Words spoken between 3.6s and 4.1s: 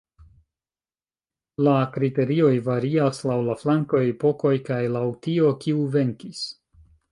flankoj,